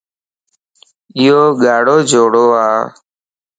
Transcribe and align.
ايو 1.17 1.39
ڳارو 1.63 1.97
جوڙو 2.09 2.45
ا 2.67 2.67